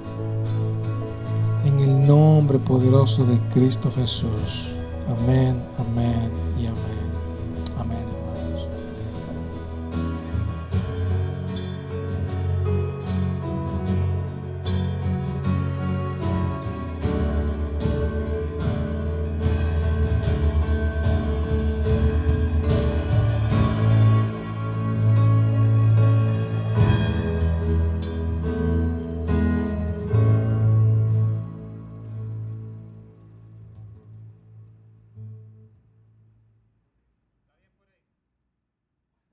[1.64, 4.72] En el nombre poderoso de Cristo Jesús.
[5.08, 6.41] Amén, amén.